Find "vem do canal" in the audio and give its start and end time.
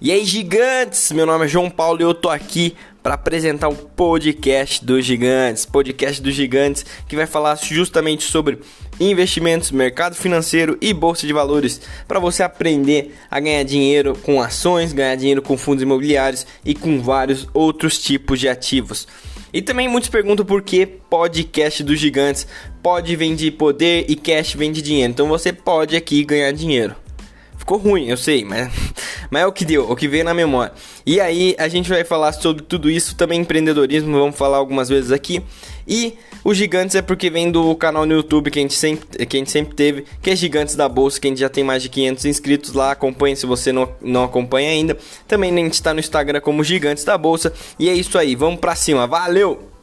37.28-38.06